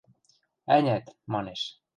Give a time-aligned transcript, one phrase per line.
[0.75, 1.61] –Ӓнят,– манеш.